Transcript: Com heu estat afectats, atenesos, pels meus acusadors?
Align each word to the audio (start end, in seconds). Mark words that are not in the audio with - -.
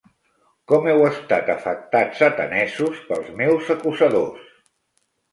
Com 0.71 0.85
heu 0.91 1.01
estat 1.09 1.49
afectats, 1.55 2.23
atenesos, 2.27 3.01
pels 3.11 3.27
meus 3.43 3.69
acusadors? 3.75 4.49